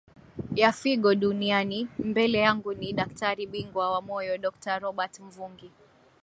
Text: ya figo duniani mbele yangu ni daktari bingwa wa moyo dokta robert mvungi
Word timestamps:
ya 0.55 0.71
figo 0.71 1.15
duniani 1.15 1.87
mbele 1.99 2.37
yangu 2.39 2.73
ni 2.73 2.93
daktari 2.93 3.47
bingwa 3.47 3.91
wa 3.91 4.01
moyo 4.01 4.37
dokta 4.37 4.79
robert 4.79 5.19
mvungi 5.19 5.71